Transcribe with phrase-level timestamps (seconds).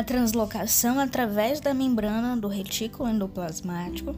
[0.00, 4.16] a translocação através da membrana do retículo endoplasmático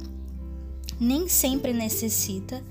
[1.00, 2.62] nem sempre necessita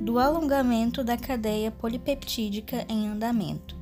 [0.00, 3.76] do alongamento da cadeia polipeptídica em andamento.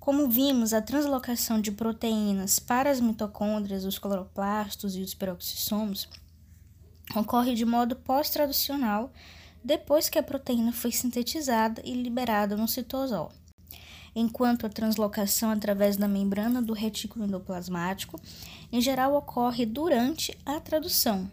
[0.00, 6.08] Como vimos, a translocação de proteínas para as mitocôndrias, os cloroplastos e os peroxissomos
[7.14, 9.12] ocorre de modo pós-traducional
[9.62, 13.30] depois que a proteína foi sintetizada e liberada no citosol,
[14.18, 18.20] enquanto a translocação através da membrana do retículo endoplasmático
[18.72, 21.30] em geral ocorre durante a tradução,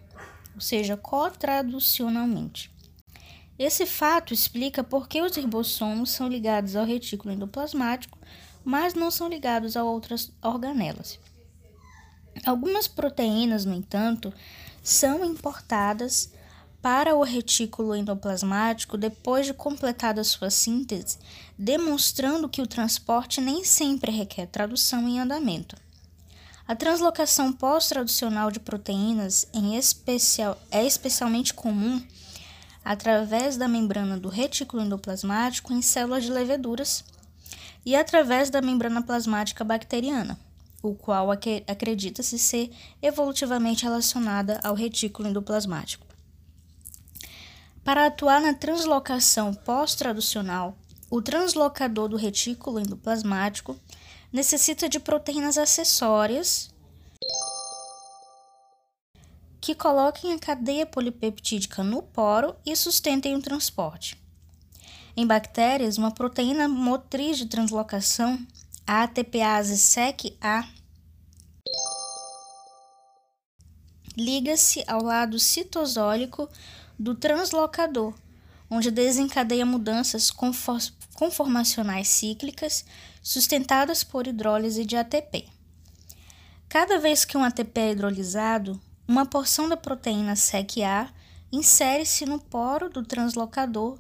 [0.54, 2.72] ou seja, cotraducionalmente.
[3.58, 8.18] Esse fato explica por que os ribossomos são ligados ao retículo endoplasmático,
[8.64, 11.20] mas não são ligados a outras organelas.
[12.46, 14.34] Algumas proteínas, no entanto,
[14.84, 16.32] são importadas
[16.86, 21.18] para o retículo endoplasmático depois de completada sua síntese,
[21.58, 25.76] demonstrando que o transporte nem sempre requer tradução em andamento.
[26.68, 32.00] A translocação pós-traducional de proteínas em especial, é especialmente comum
[32.84, 37.04] através da membrana do retículo endoplasmático em células de leveduras
[37.84, 40.40] e através da membrana plasmática bacteriana,
[40.84, 42.70] o qual acredita-se ser
[43.02, 46.05] evolutivamente relacionada ao retículo endoplasmático.
[47.86, 50.76] Para atuar na translocação pós-traducional,
[51.08, 53.80] o translocador do retículo endoplasmático
[54.34, 56.74] necessita de proteínas acessórias
[59.62, 64.20] que coloquem a cadeia polipeptídica no poro e sustentem o transporte.
[65.16, 68.44] Em bactérias, uma proteína motriz de translocação,
[68.88, 70.68] a ATPase SEC-A,
[74.18, 76.50] liga-se ao lado citosólico
[76.98, 78.14] do translocador,
[78.70, 80.32] onde desencadeia mudanças
[81.14, 82.86] conformacionais cíclicas
[83.22, 85.48] sustentadas por hidrólise de ATP.
[86.68, 91.10] Cada vez que um ATP é hidrolisado, uma porção da proteína SEC-A
[91.52, 94.00] insere-se no poro do translocador,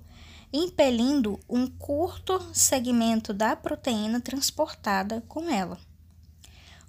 [0.51, 5.77] impelindo um curto segmento da proteína transportada com ela.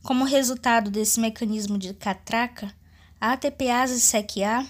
[0.02, 2.72] Como resultado desse mecanismo de catraca,
[3.20, 4.66] a ATPase SEC-A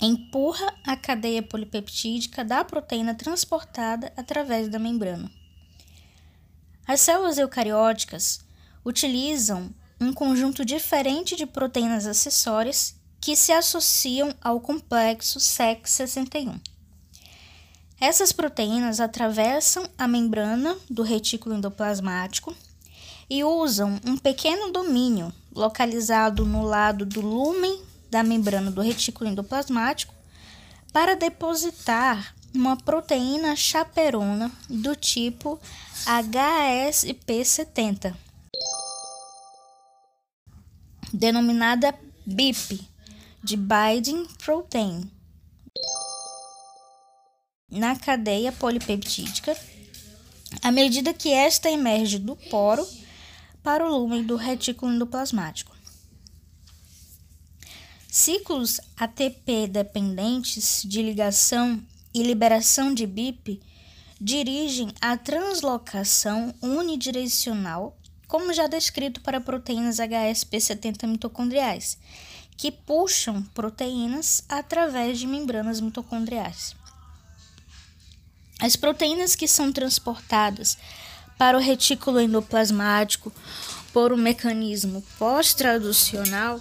[0.00, 5.30] empurra a cadeia polipeptídica da proteína transportada através da membrana.
[6.86, 8.40] As células eucarióticas
[8.84, 9.70] utilizam
[10.00, 16.60] um conjunto diferente de proteínas acessórias que se associam ao complexo SEC61.
[18.00, 22.54] Essas proteínas atravessam a membrana do retículo endoplasmático
[23.28, 30.14] e usam um pequeno domínio localizado no lado do lúmen da membrana do retículo endoplasmático
[30.92, 35.60] para depositar uma proteína chaperona do tipo
[36.06, 38.14] HSP70,
[41.12, 42.88] denominada BIP,
[43.42, 45.10] de Binding Protein,
[47.70, 49.54] na cadeia polipeptídica,
[50.62, 52.84] à medida que esta emerge do poro
[53.62, 55.77] para o lumen do retículo endoplasmático.
[58.10, 61.78] Ciclos ATP dependentes de ligação
[62.14, 63.60] e liberação de BIP
[64.18, 67.94] dirigem a translocação unidirecional,
[68.26, 71.98] como já descrito para proteínas HSP70 mitocondriais,
[72.56, 76.74] que puxam proteínas através de membranas mitocondriais.
[78.58, 80.78] As proteínas que são transportadas
[81.36, 83.30] para o retículo endoplasmático
[83.92, 86.58] por um mecanismo pós-traducional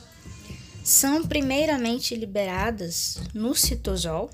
[0.88, 4.30] são primeiramente liberadas no citosol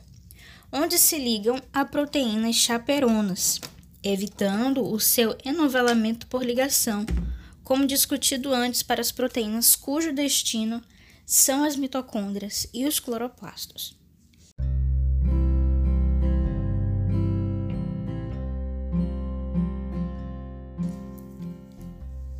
[0.71, 3.59] onde se ligam a proteínas chaperonas,
[4.03, 7.07] evitando o seu enovelamento por ligação,
[7.63, 10.79] como discutido antes para as proteínas cujo destino
[11.25, 13.97] são as mitocôndrias e os cloroplastos.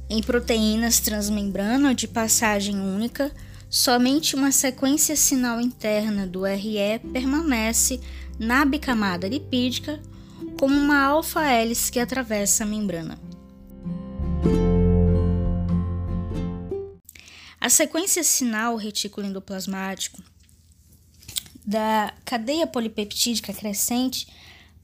[0.08, 3.34] Em proteínas transmembrana de passagem única,
[3.74, 8.00] somente uma sequência sinal interna do RE permanece
[8.38, 10.00] na bicamada lipídica
[10.60, 13.18] como uma alfa-hélice que atravessa a membrana.
[17.60, 20.22] A sequência sinal retículo endoplasmático
[21.66, 24.28] da cadeia polipeptídica crescente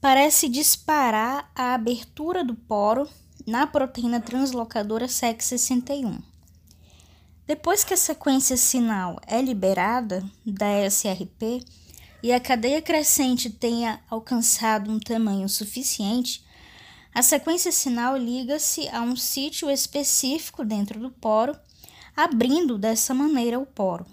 [0.00, 3.08] parece disparar a abertura do poro
[3.46, 6.29] na proteína translocadora SEC61.
[7.50, 11.64] Depois que a sequência sinal é liberada da SRP,
[12.22, 16.44] e a cadeia crescente tenha alcançado um tamanho suficiente,
[17.12, 21.58] a sequência sinal liga-se a um sítio específico dentro do poro,
[22.16, 24.06] abrindo dessa maneira o poro.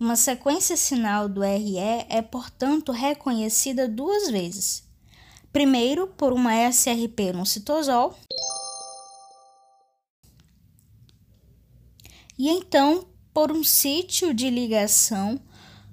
[0.00, 4.82] Uma sequência sinal do RE é, portanto, reconhecida duas vezes.
[5.52, 8.18] Primeiro, por uma SRP no citosol,
[12.38, 15.40] e então por um sítio de ligação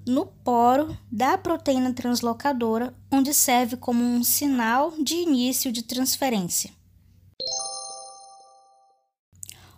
[0.05, 6.71] no poro da proteína translocadora, onde serve como um sinal de início de transferência.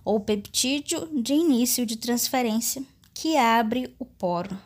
[0.03, 2.83] Ou peptídeo de início de transferência,
[3.13, 4.57] que abre o poro.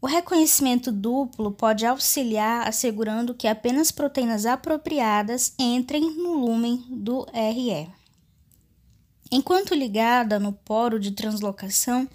[0.00, 7.99] O reconhecimento duplo pode auxiliar assegurando que apenas proteínas apropriadas entrem no lumen do RE.
[9.32, 12.08] Enquanto ligada no poro de translocação,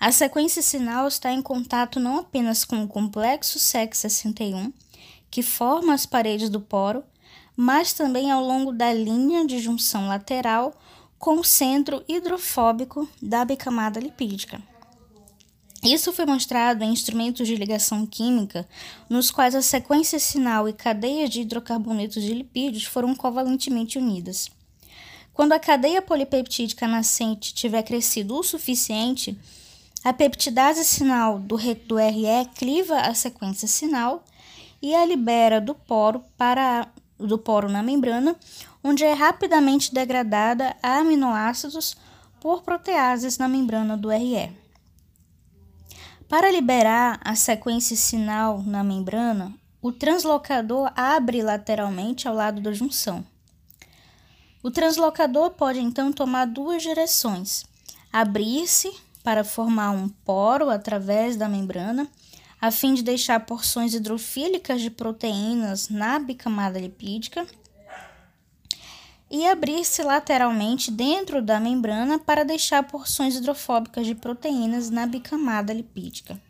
[0.00, 4.72] a sequência sinal está em contato não apenas com o complexo SEC61,
[5.30, 7.04] que forma as paredes do poro,
[7.56, 10.74] mas também ao longo da linha de junção lateral
[11.18, 14.60] com o centro hidrofóbico da bicamada lipídica.
[15.82, 18.66] Isso foi mostrado em instrumentos de ligação química,
[19.08, 24.50] nos quais a sequência sinal e cadeia de hidrocarbonetos de lipídios foram covalentemente unidas.
[25.34, 29.36] Quando a cadeia polipeptídica nascente tiver crescido o suficiente,
[30.04, 31.74] a peptidase sinal do, RE
[32.54, 34.22] cliva a sequência sinal
[34.80, 36.86] e a libera do poro para
[37.18, 38.36] do poro na membrana,
[38.82, 41.96] onde é rapidamente degradada a aminoácidos
[42.40, 44.52] por proteases na membrana do RE.
[46.28, 53.24] Para liberar a sequência sinal na membrana, o translocador abre lateralmente ao lado da junção.
[54.64, 57.66] O translocador pode então tomar duas direções:
[58.10, 58.90] abrir-se
[59.22, 62.08] para formar um poro através da membrana,
[62.58, 67.46] a fim de deixar porções hidrofílicas de proteínas na bicamada lipídica
[69.30, 76.40] e abrir-se lateralmente dentro da membrana para deixar porções hidrofóbicas de proteínas na bicamada lipídica.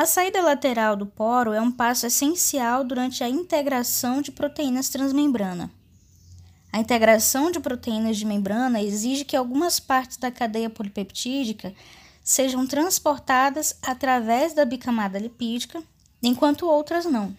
[0.00, 5.70] A saída lateral do poro é um passo essencial durante a integração de proteínas transmembrana.
[6.72, 11.74] A integração de proteínas de membrana exige que algumas partes da cadeia polipeptídica
[12.24, 15.82] sejam transportadas através da bicamada lipídica,
[16.22, 17.36] enquanto outras não.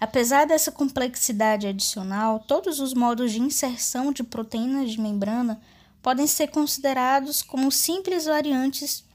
[0.00, 5.60] Apesar dessa complexidade adicional, todos os modos de inserção de proteínas de membrana
[6.02, 9.06] podem ser considerados como simples variantes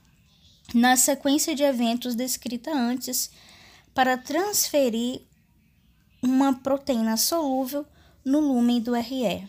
[0.74, 3.30] na sequência de eventos descrita antes
[3.94, 5.22] para transferir
[6.22, 7.86] uma proteína solúvel
[8.25, 9.48] no lumen do RE.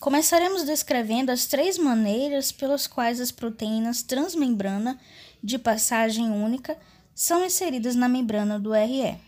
[0.00, 4.98] Começaremos descrevendo as três maneiras pelas quais as proteínas transmembrana
[5.42, 6.78] de passagem única
[7.14, 9.18] são inseridas na membrana do RE.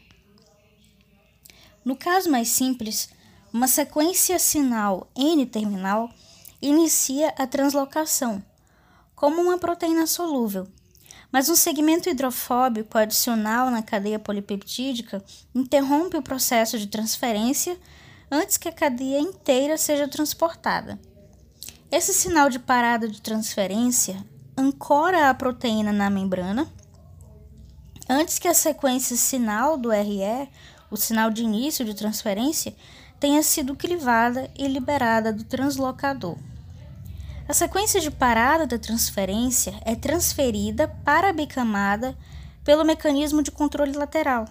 [1.84, 3.10] No caso mais simples,
[3.52, 6.08] uma sequência sinal N-terminal
[6.62, 8.42] inicia a translocação,
[9.14, 10.66] como uma proteína solúvel,
[11.32, 15.24] mas um segmento hidrofóbico adicional na cadeia polipeptídica
[15.54, 17.78] interrompe o processo de transferência
[18.30, 21.00] antes que a cadeia inteira seja transportada.
[21.90, 24.22] Esse sinal de parada de transferência
[24.56, 26.70] ancora a proteína na membrana
[28.08, 30.48] antes que a sequência sinal do RE,
[30.90, 32.74] o sinal de início de transferência,
[33.18, 36.36] tenha sido clivada e liberada do translocador.
[37.48, 42.16] A sequência de parada da transferência é transferida para a bicamada
[42.64, 44.46] pelo mecanismo de controle lateral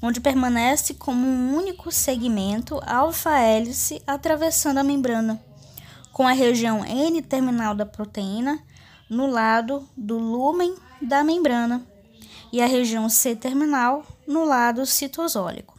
[0.00, 5.42] onde permanece como um único segmento alfa-hélice atravessando a membrana,
[6.12, 8.62] com a região N-terminal da proteína
[9.08, 11.86] no lado do lumen da membrana
[12.52, 15.76] e a região C-terminal no lado citosólico.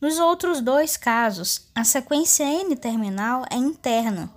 [0.00, 4.30] Nos outros dois casos, a sequência N-terminal é interna,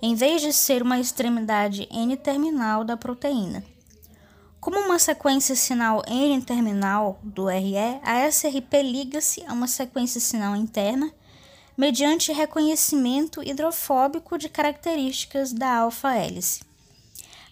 [0.00, 3.64] em vez de ser uma extremidade N-terminal da proteína.
[4.60, 11.12] Como uma sequência sinal N-terminal do RE, a SRP liga-se a uma sequência sinal interna
[11.76, 16.62] mediante reconhecimento hidrofóbico de características da alfa-hélice.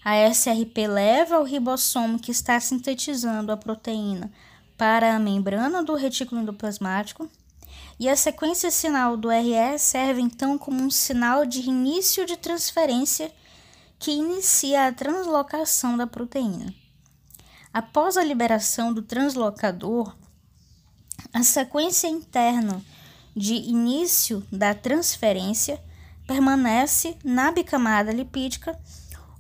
[0.05, 4.31] A SRP leva o ribossomo que está sintetizando a proteína
[4.77, 7.31] para a membrana do retículo endoplasmático,
[7.99, 13.33] e a sequência sinal do RE serve então como um sinal de início de transferência
[13.99, 16.75] que inicia a translocação da proteína.
[17.73, 20.15] Após a liberação do translocador,
[21.33, 22.83] a sequência interna
[23.35, 25.83] de início da transferência
[26.27, 28.79] permanece na bicamada lipídica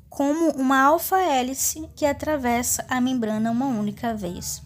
[0.08, 4.62] como uma alfa-hélice que atravessa a membrana uma única vez.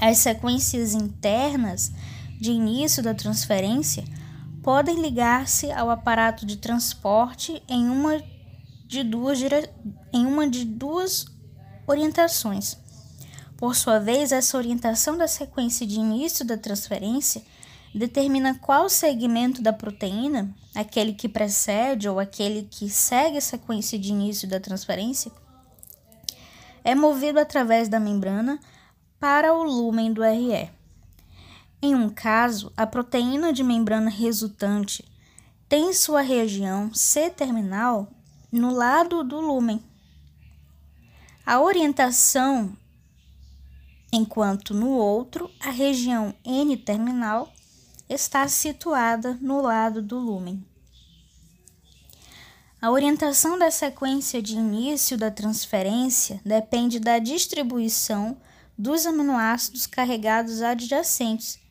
[0.00, 1.92] As sequências internas
[2.40, 4.04] de início da transferência
[4.62, 8.22] podem ligar-se ao aparato de transporte em uma
[8.86, 9.40] de duas,
[10.12, 11.26] em uma de duas
[11.86, 12.76] orientações.
[13.56, 17.42] Por sua vez, essa orientação da sequência de início da transferência
[17.94, 24.10] determina qual segmento da proteína, aquele que precede ou aquele que segue a sequência de
[24.10, 25.30] início da transferência,
[26.82, 28.58] é movido através da membrana
[29.20, 30.68] para o lumen do RE.
[31.86, 35.04] Em um caso, a proteína de membrana resultante
[35.68, 38.10] tem sua região C-terminal
[38.50, 39.84] no lado do lumen.
[41.44, 42.74] A orientação,
[44.10, 47.52] enquanto no outro, a região N-terminal
[48.08, 50.64] está situada no lado do lumen.
[52.80, 58.38] A orientação da sequência de início da transferência depende da distribuição
[58.76, 61.62] dos aminoácidos carregados adjacentes.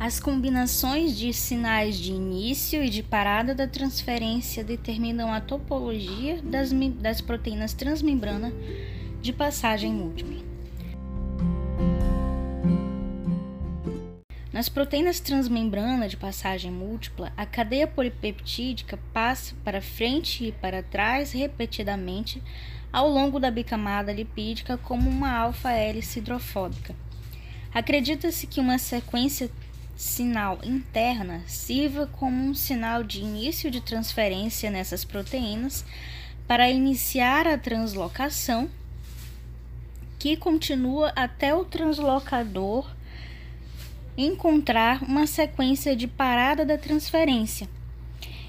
[0.00, 6.72] As combinações de sinais de início e de parada da transferência determinam a topologia das,
[6.72, 8.50] das proteínas transmembrana
[9.20, 10.42] de passagem múltipla.
[14.50, 21.30] Nas proteínas transmembrana de passagem múltipla, a cadeia polipeptídica passa para frente e para trás
[21.32, 22.42] repetidamente
[22.90, 26.96] ao longo da bicamada lipídica como uma alfa-hélice hidrofóbica.
[27.72, 29.48] Acredita-se que uma sequência
[30.00, 35.84] sinal interna sirva como um sinal de início de transferência nessas proteínas
[36.48, 38.70] para iniciar a translocação,
[40.18, 42.90] que continua até o translocador
[44.16, 47.68] encontrar uma sequência de parada da transferência.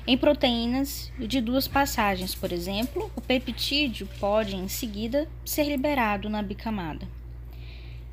[0.08, 6.41] Em proteínas de duas passagens, por exemplo, o peptídeo pode em seguida ser liberado na
[6.41, 7.05] bicamada.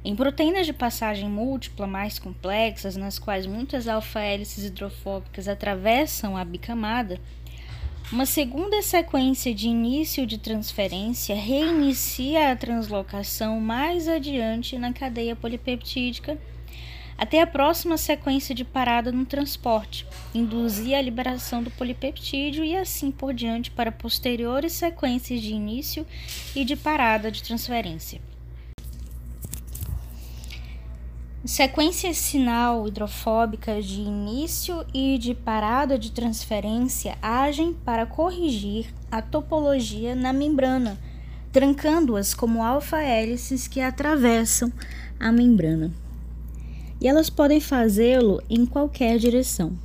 [0.08, 7.20] Em proteínas de passagem múltipla mais complexas, nas quais muitas alfa-hélices hidrofóbicas atravessam a bicamada,
[8.10, 16.38] uma segunda sequência de início de transferência reinicia a translocação mais adiante na cadeia polipeptídica
[17.18, 23.10] até a próxima sequência de parada no transporte, induzir a liberação do polipeptídeo e assim
[23.10, 26.06] por diante para posteriores sequências de início
[26.56, 28.22] e de parada de transferência.
[31.44, 40.16] Sequências sinal hidrofóbicas de início e de parada de transferência agem para corrigir a topologia
[40.16, 40.98] na membrana,
[41.52, 44.72] trancando-as como alfa-hélices que atravessam
[45.18, 45.92] a membrana.
[47.00, 49.78] E elas podem fazê-lo em qualquer direção.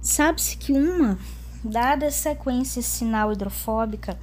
[0.00, 1.18] Sabe-se que uma
[1.64, 4.16] dada sequência sinal hidrofóbica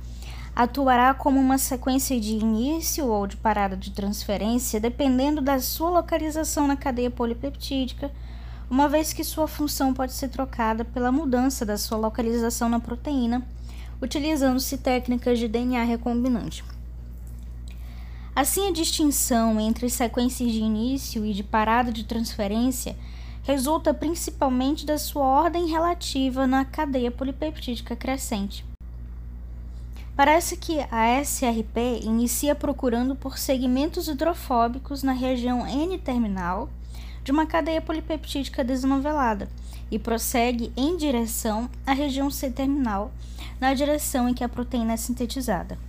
[0.55, 6.67] atuará como uma sequência de início ou de parada de transferência, dependendo da sua localização
[6.67, 8.11] na cadeia polipeptídica,
[8.69, 13.45] uma vez que sua função pode ser trocada pela mudança da sua localização na proteína,
[14.01, 16.63] utilizando-se técnicas de DNA recombinante.
[18.35, 22.95] Assim, a distinção entre sequências de início e de parada de transferência
[23.43, 28.65] resulta principalmente da sua ordem relativa na cadeia polipeptídica crescente.
[30.15, 36.69] Parece que a SRP inicia procurando por segmentos hidrofóbicos na região N-terminal
[37.23, 39.49] de uma cadeia polipeptídica desnovelada
[39.89, 43.11] e prossegue em direção à região C-terminal,
[43.59, 45.79] na direção em que a proteína é sintetizada.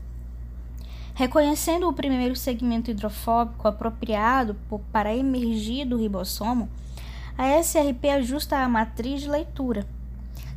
[1.15, 4.57] Reconhecendo o primeiro segmento hidrofóbico apropriado
[4.91, 6.69] para emergir do ribossomo,
[7.37, 9.87] a SRP ajusta a matriz de leitura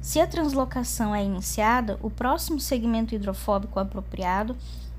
[0.08, 4.56] se a translocação é iniciada, o próximo segmento hidrofóbico apropriado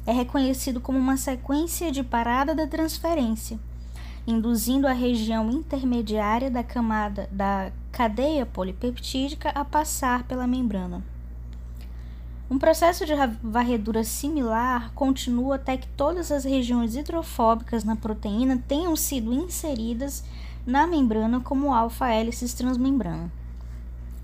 [0.06, 3.58] é reconhecido como uma sequência de parada da transferência,
[4.26, 11.02] induzindo a região intermediária da camada da cadeia polipeptídica a passar pela membrana.
[12.50, 18.94] Um processo de varredura similar continua até que todas as regiões hidrofóbicas na proteína tenham
[18.94, 20.22] sido inseridas
[20.66, 23.37] na membrana como alfa-hélices transmembrana.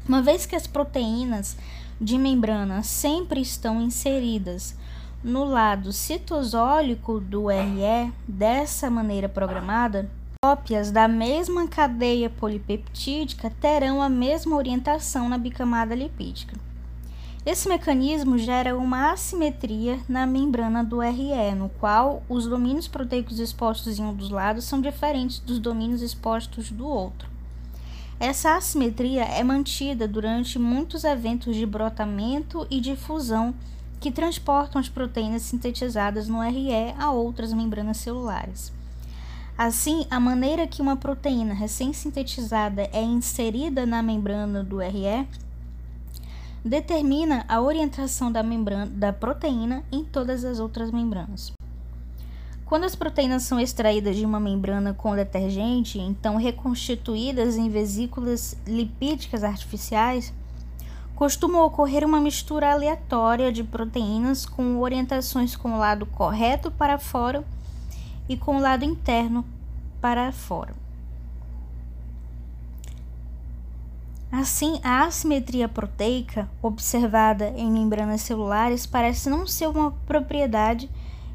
[0.06, 1.56] Uma vez que as proteínas
[1.98, 4.76] de membrana sempre estão inseridas
[5.22, 10.10] no lado citosólico do RE dessa maneira programada,
[10.44, 16.54] cópias da mesma cadeia polipeptídica terão a mesma orientação na bicamada lipídica.
[17.46, 23.98] Esse mecanismo gera uma assimetria na membrana do RE, no qual os domínios proteicos expostos
[23.98, 27.33] em um dos lados são diferentes dos domínios expostos do outro.
[28.18, 33.54] Essa assimetria é mantida durante muitos eventos de brotamento e difusão
[34.00, 38.72] que transportam as proteínas sintetizadas no RE a outras membranas celulares.
[39.56, 45.26] Assim, a maneira que uma proteína recém-sintetizada é inserida na membrana do RE
[46.64, 51.52] determina a orientação da, membrana, da proteína em todas as outras membranas.
[52.64, 59.44] Quando as proteínas são extraídas de uma membrana com detergente, então reconstituídas em vesículas lipídicas
[59.44, 60.32] artificiais,
[61.14, 67.44] costuma ocorrer uma mistura aleatória de proteínas com orientações com o lado correto para fora
[68.28, 69.44] e com o lado interno
[70.00, 70.74] para fora.
[74.32, 80.90] Assim, a assimetria proteica observada em membranas celulares parece não ser uma propriedade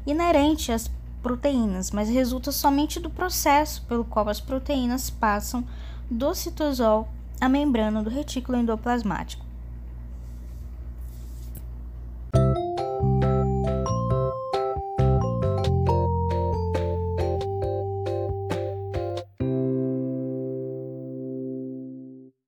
[0.06, 0.90] inerente às
[1.22, 5.64] proteínas, mas resulta somente do processo pelo qual as proteínas passam
[6.10, 7.08] do citosol
[7.40, 9.49] à membrana do retículo endoplasmático.